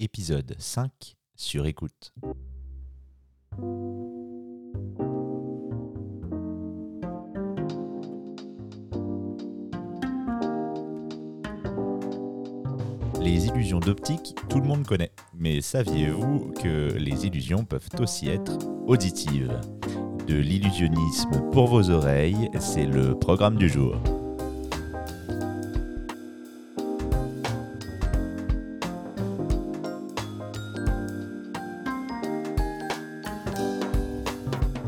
épisode 0.00 0.54
5 0.58 0.90
sur 1.34 1.66
écoute. 1.66 2.12
Les 13.20 13.46
illusions 13.46 13.80
d'optique, 13.80 14.34
tout 14.48 14.60
le 14.60 14.66
monde 14.66 14.86
connaît. 14.86 15.10
Mais 15.34 15.60
saviez-vous 15.60 16.52
que 16.52 16.92
les 16.96 17.26
illusions 17.26 17.64
peuvent 17.64 17.88
aussi 17.98 18.28
être 18.28 18.58
auditives? 18.86 19.58
De 20.26 20.36
l'illusionnisme 20.36 21.50
pour 21.52 21.68
vos 21.68 21.90
oreilles, 21.90 22.50
c'est 22.58 22.86
le 22.86 23.18
programme 23.18 23.56
du 23.56 23.68
jour. 23.68 23.96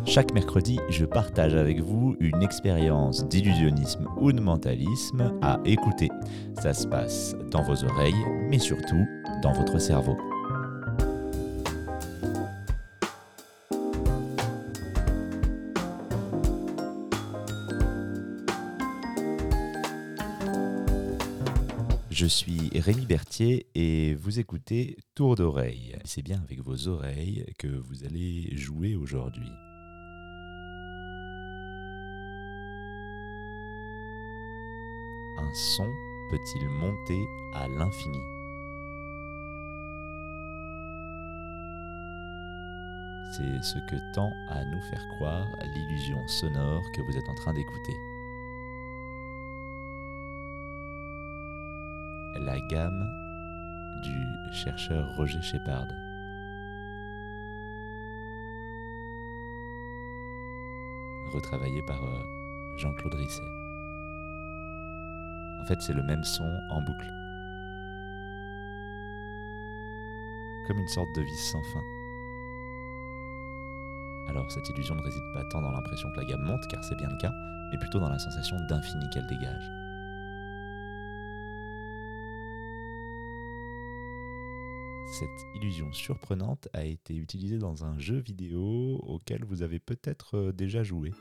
Chaque 0.09 0.33
mercredi, 0.33 0.81
je 0.89 1.05
partage 1.05 1.55
avec 1.55 1.81
vous 1.81 2.17
une 2.19 2.43
expérience 2.43 3.29
d'illusionnisme 3.29 4.09
ou 4.19 4.33
de 4.33 4.41
mentalisme 4.41 5.35
à 5.43 5.61
écouter. 5.67 6.09
Ça 6.63 6.73
se 6.73 6.87
passe 6.87 7.37
dans 7.51 7.63
vos 7.63 7.85
oreilles, 7.85 8.25
mais 8.49 8.59
surtout 8.59 9.07
dans 9.43 9.53
votre 9.53 9.79
cerveau. 9.79 10.17
Je 22.11 22.27
suis 22.27 22.71
Rémi 22.75 23.05
Berthier 23.05 23.67
et 23.75 24.15
vous 24.15 24.41
écoutez 24.41 24.97
Tour 25.15 25.37
d'oreille. 25.37 25.97
C'est 26.05 26.23
bien 26.23 26.41
avec 26.43 26.63
vos 26.63 26.89
oreilles 26.89 27.45
que 27.59 27.69
vous 27.69 28.05
allez 28.05 28.57
jouer 28.57 28.97
aujourd'hui. 28.97 29.53
Un 35.49 35.55
son 35.55 35.95
peut-il 36.29 36.69
monter 36.69 37.27
à 37.55 37.69
l'infini? 37.69 38.23
C'est 43.33 43.63
ce 43.63 43.79
que 43.79 43.97
tend 44.13 44.31
à 44.51 44.63
nous 44.67 44.81
faire 44.83 45.07
croire 45.09 45.49
l'illusion 45.75 46.27
sonore 46.29 46.91
que 46.93 47.01
vous 47.01 47.17
êtes 47.17 47.31
en 47.31 47.35
train 47.35 47.55
d'écouter. 47.55 47.97
La 52.41 52.61
gamme 52.69 53.09
du 54.03 54.53
chercheur 54.53 55.15
Roger 55.17 55.41
Shepard. 55.41 55.89
Retravaillé 61.33 61.81
par 61.83 62.05
euh, 62.05 62.23
Jean-Claude 62.77 63.15
Risset. 63.15 63.58
En 65.61 65.65
fait, 65.65 65.81
c'est 65.81 65.93
le 65.93 66.03
même 66.03 66.25
son 66.25 66.51
en 66.71 66.83
boucle. 66.83 67.13
Comme 70.67 70.79
une 70.79 70.89
sorte 70.89 71.09
de 71.17 71.23
vis 71.23 71.51
sans 71.51 71.63
fin. 71.63 71.83
Alors, 74.29 74.51
cette 74.51 74.69
illusion 74.69 74.95
ne 74.95 75.03
réside 75.03 75.23
pas 75.33 75.45
tant 75.51 75.63
dans 75.63 75.73
l'impression 75.73 76.11
que 76.13 76.21
la 76.21 76.27
gamme 76.27 76.43
monte, 76.43 76.67
car 76.69 76.85
c'est 76.85 76.97
bien 76.97 77.09
le 77.09 77.17
cas, 77.17 77.33
mais 77.73 77.79
plutôt 77.79 77.99
dans 77.99 78.11
la 78.11 78.19
sensation 78.19 78.57
d'infini 78.69 79.09
qu'elle 79.11 79.27
dégage. 79.27 79.71
Cette 85.11 85.47
illusion 85.55 85.91
surprenante 85.93 86.69
a 86.75 86.85
été 86.85 87.17
utilisée 87.17 87.57
dans 87.57 87.85
un 87.85 87.99
jeu 87.99 88.19
vidéo 88.19 89.01
auquel 89.07 89.43
vous 89.45 89.63
avez 89.63 89.79
peut-être 89.79 90.37
euh, 90.37 90.53
déjà 90.53 90.83
joué. 90.83 91.13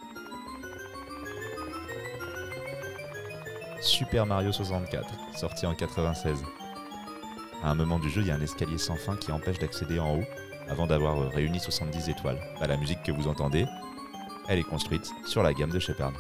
Super 3.81 4.25
Mario 4.25 4.51
64, 4.51 5.37
sorti 5.37 5.65
en 5.65 5.75
96. 5.75 6.43
À 7.63 7.71
un 7.71 7.75
moment 7.75 7.99
du 7.99 8.09
jeu, 8.09 8.21
il 8.21 8.27
y 8.27 8.31
a 8.31 8.35
un 8.35 8.41
escalier 8.41 8.77
sans 8.77 8.95
fin 8.95 9.15
qui 9.15 9.31
empêche 9.31 9.59
d'accéder 9.59 9.99
en 9.99 10.17
haut 10.17 10.23
avant 10.67 10.87
d'avoir 10.87 11.17
euh, 11.19 11.27
réuni 11.29 11.59
70 11.59 12.09
étoiles. 12.09 12.39
Bah, 12.59 12.67
la 12.67 12.77
musique 12.77 13.01
que 13.03 13.11
vous 13.11 13.27
entendez, 13.27 13.65
elle 14.47 14.59
est 14.59 14.63
construite 14.63 15.11
sur 15.25 15.43
la 15.43 15.53
gamme 15.53 15.69
de 15.69 15.79
Shepard. 15.79 16.13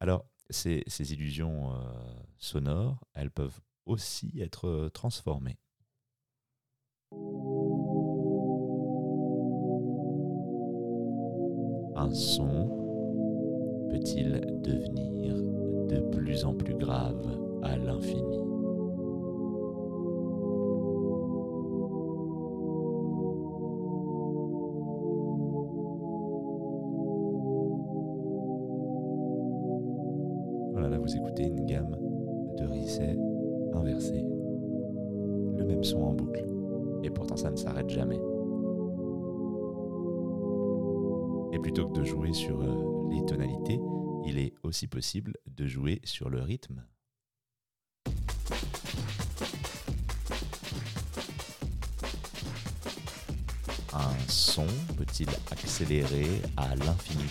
Alors, 0.00 0.24
ces, 0.50 0.82
illusions 1.12 1.72
euh, 1.72 1.76
sonores, 2.38 3.04
elles 3.14 3.30
peuvent 3.30 3.60
aussi 3.84 4.32
être 4.40 4.66
euh, 4.66 4.88
transformées. 4.88 5.58
Son 12.12 12.68
peut-il 13.90 14.40
devenir 14.62 15.34
de 15.88 16.00
plus 16.10 16.44
en 16.44 16.54
plus 16.54 16.74
grave 16.74 17.26
à 17.62 17.76
l'infini? 17.76 18.38
Voilà, 30.72 30.88
là 30.90 30.98
vous 30.98 31.16
écoutez 31.16 31.44
une 31.44 31.64
gamme 31.64 31.96
de 32.56 32.64
Risset 32.66 33.16
inversée. 33.74 34.24
Le 35.56 35.64
même 35.64 35.82
son 35.82 36.02
en 36.02 36.12
boucle. 36.12 36.44
Et 37.02 37.10
pourtant 37.10 37.36
ça 37.36 37.50
ne 37.50 37.56
s'arrête 37.56 37.88
jamais. 37.88 38.20
Et 41.52 41.58
plutôt 41.58 41.88
que 41.88 41.98
de 41.98 42.04
jouer 42.04 42.32
sur 42.32 42.60
euh, 42.60 43.08
les 43.10 43.24
tonalités, 43.24 43.80
il 44.26 44.38
est 44.38 44.52
aussi 44.62 44.86
possible 44.86 45.34
de 45.46 45.66
jouer 45.66 46.00
sur 46.04 46.28
le 46.28 46.42
rythme. 46.42 46.84
Un 53.94 54.28
son 54.28 54.66
peut-il 54.96 55.28
accélérer 55.50 56.42
à 56.56 56.76
l'infini? 56.76 57.24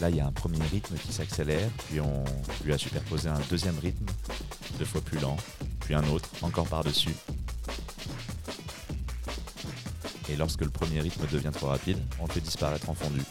Là, 0.00 0.10
il 0.10 0.16
y 0.16 0.20
a 0.20 0.26
un 0.26 0.32
premier 0.32 0.62
rythme 0.62 0.94
qui 0.96 1.12
s'accélère, 1.12 1.70
puis 1.88 2.00
on 2.00 2.24
lui 2.64 2.72
a 2.74 2.78
superposé 2.78 3.28
un 3.28 3.40
deuxième 3.48 3.78
rythme, 3.78 4.04
deux 4.78 4.84
fois 4.84 5.00
plus 5.00 5.18
lent, 5.18 5.36
puis 5.80 5.94
un 5.94 6.06
autre, 6.08 6.28
encore 6.42 6.66
par-dessus. 6.68 7.14
Et 10.28 10.36
lorsque 10.36 10.60
le 10.60 10.68
premier 10.68 11.00
rythme 11.00 11.26
devient 11.32 11.50
trop 11.52 11.68
rapide, 11.68 11.98
on 12.20 12.26
fait 12.26 12.40
disparaître 12.40 12.90
en 12.90 12.94
fondu. 12.94 13.22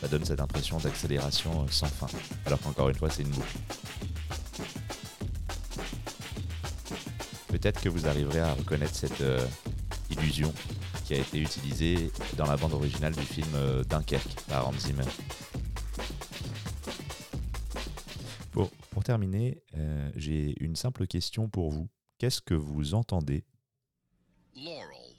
Ça 0.00 0.06
donne 0.08 0.24
cette 0.24 0.40
impression 0.40 0.78
d'accélération 0.78 1.66
sans 1.68 1.86
fin, 1.86 2.06
alors 2.44 2.60
qu'encore 2.60 2.88
une 2.90 2.94
fois, 2.94 3.10
c'est 3.10 3.22
une 3.22 3.30
boucle. 3.30 3.56
Peut-être 7.48 7.80
que 7.80 7.88
vous 7.88 8.06
arriverez 8.06 8.40
à 8.40 8.52
reconnaître 8.52 8.94
cette 8.94 9.20
euh, 9.22 9.44
illusion 10.10 10.52
qui 11.06 11.14
a 11.14 11.18
été 11.18 11.38
utilisée 11.38 12.10
dans 12.36 12.46
la 12.46 12.56
bande 12.56 12.72
originale 12.72 13.14
du 13.14 13.22
film 13.22 13.48
euh, 13.54 13.84
Dunkerque 13.84 14.40
par 14.48 14.66
Hans 14.66 14.72
Zimmer. 14.72 15.04
Pour, 18.50 18.70
pour 18.90 19.04
terminer, 19.04 19.62
euh, 19.76 20.10
j'ai 20.16 20.60
une 20.60 20.74
simple 20.74 21.06
question 21.06 21.48
pour 21.48 21.70
vous. 21.70 21.88
Qu'est-ce 22.18 22.40
que 22.40 22.54
vous 22.54 22.94
entendez? 22.94 23.44
Laurel. 24.56 25.14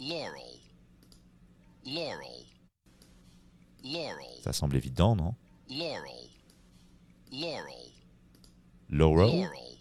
Laurel. 0.00 0.58
Laurel. 1.84 2.46
Laurel. 3.84 4.42
Ça 4.42 4.54
semble 4.54 4.76
évident, 4.76 5.14
non? 5.14 5.34
Laurel. 5.68 6.30
Laurel. 7.30 7.92
Laurel? 8.88 9.36
Laurel. 9.36 9.76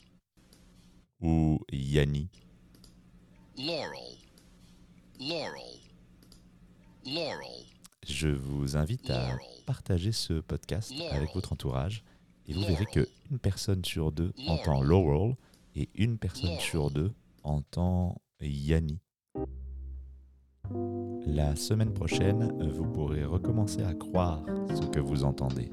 ou 1.21 1.59
Yanni? 1.71 2.30
Laurel. 3.57 4.17
Laurel. 5.19 5.80
Laurel. 7.06 7.66
Je 8.08 8.28
vous 8.28 8.78
invite 8.78 9.10
à 9.10 9.38
partager 9.66 10.12
ce 10.12 10.34
podcast 10.34 10.94
avec 11.12 11.34
votre 11.34 11.54
entourage 11.54 12.04
et 12.46 12.54
vous 12.54 12.62
verrez 12.62 12.86
que 12.86 13.08
une 13.31 13.40
personne 13.40 13.84
sur 13.84 14.12
deux 14.12 14.31
entend 14.48 14.81
Laurel 14.84 15.36
et 15.75 15.90
une 15.96 16.19
personne 16.19 16.60
sur 16.60 16.92
deux 16.92 17.12
entend 17.44 18.22
Yanni. 18.42 19.00
La 21.25 21.56
semaine 21.56 21.94
prochaine, 21.94 22.52
vous 22.69 22.86
pourrez 22.86 23.25
recommencer 23.25 23.81
à 23.84 23.96
croire 23.96 24.44
ce 24.69 24.86
que 24.86 25.00
vous 25.00 25.24
entendez. 25.24 25.72